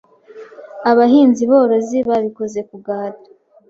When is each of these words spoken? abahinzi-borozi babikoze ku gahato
abahinzi-borozi 0.89 1.97
babikoze 2.09 2.59
ku 2.69 2.75
gahato 2.85 3.29